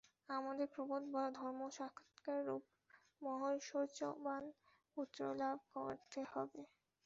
[0.29, 2.63] আমাদের প্রবোধ বা ধর্মসাক্ষাৎকার-রূপ
[3.21, 4.43] মহৈশ্বর্যবান
[4.97, 6.61] পুত্রলাভ করতে হবে।